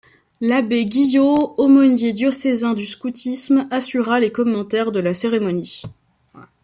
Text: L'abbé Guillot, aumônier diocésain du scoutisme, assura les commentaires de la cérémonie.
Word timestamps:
L'abbé 0.39 0.83
Guillot, 0.85 1.53
aumônier 1.59 2.11
diocésain 2.11 2.73
du 2.73 2.87
scoutisme, 2.87 3.67
assura 3.69 4.19
les 4.19 4.31
commentaires 4.31 4.91
de 4.91 4.99
la 4.99 5.13
cérémonie. 5.13 5.83